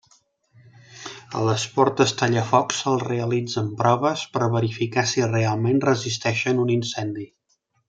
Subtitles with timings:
[1.39, 7.29] A les portes tallafoc se'ls realitzen proves per verificar si realment resisteixen un incendi.